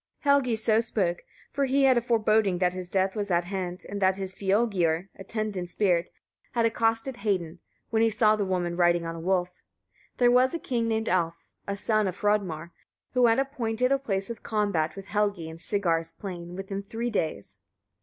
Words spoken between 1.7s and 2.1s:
had a